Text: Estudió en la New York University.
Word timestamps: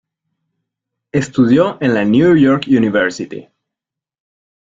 Estudió 1.11 1.77
en 1.79 1.93
la 1.93 2.03
New 2.03 2.35
York 2.35 2.63
University. 2.67 3.47